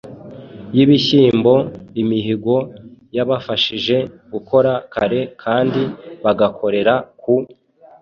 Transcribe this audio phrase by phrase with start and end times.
[0.75, 1.53] y’ibishyimbo.
[2.01, 2.55] Imihigo
[3.17, 3.97] yabafashije
[4.33, 5.81] gukora kare kandi
[6.23, 7.33] bagakorera ku